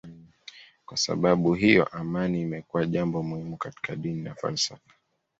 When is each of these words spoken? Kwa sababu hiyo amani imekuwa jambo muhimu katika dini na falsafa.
Kwa 0.85 0.97
sababu 0.97 1.53
hiyo 1.53 1.83
amani 1.85 2.41
imekuwa 2.41 2.85
jambo 2.85 3.23
muhimu 3.23 3.57
katika 3.57 3.95
dini 3.95 4.21
na 4.21 4.35
falsafa. 4.35 4.93